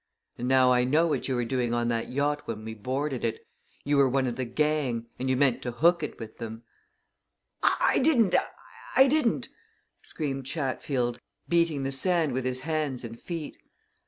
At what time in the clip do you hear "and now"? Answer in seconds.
0.35-0.71